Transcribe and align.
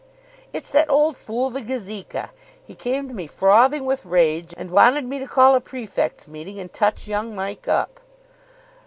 "It's 0.51 0.71
that 0.71 0.89
old 0.89 1.15
fool 1.15 1.51
the 1.51 1.61
Gazeka. 1.61 2.31
He 2.65 2.73
came 2.73 3.07
to 3.07 3.13
me 3.13 3.27
frothing 3.27 3.85
with 3.85 4.03
rage, 4.03 4.51
and 4.57 4.71
wanted 4.71 5.05
me 5.05 5.19
to 5.19 5.27
call 5.27 5.53
a 5.53 5.61
prefects' 5.61 6.27
meeting 6.27 6.59
and 6.59 6.73
touch 6.73 7.07
young 7.07 7.35
Mike 7.35 7.67
up." 7.67 7.99